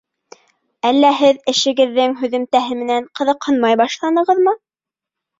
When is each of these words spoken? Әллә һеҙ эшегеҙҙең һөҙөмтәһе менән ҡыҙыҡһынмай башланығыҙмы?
Әллә 0.91 1.09
һеҙ 1.17 1.41
эшегеҙҙең 1.51 2.15
һөҙөмтәһе 2.21 2.77
менән 2.79 3.05
ҡыҙыҡһынмай 3.19 3.77
башланығыҙмы? 3.83 4.55